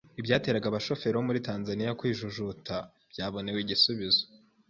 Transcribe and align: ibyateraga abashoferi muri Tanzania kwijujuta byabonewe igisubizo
ibyateraga 0.19 0.65
abashoferi 0.67 1.17
muri 1.27 1.39
Tanzania 1.47 1.95
kwijujuta 1.99 2.75
byabonewe 3.11 3.59
igisubizo 3.61 4.23